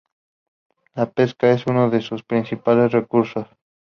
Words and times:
La 0.95 1.11
pesca 1.11 1.51
es 1.51 1.67
uno 1.67 1.91
de 1.91 2.01
sus 2.01 2.23
principales 2.23 2.91
recursos. 2.91 3.47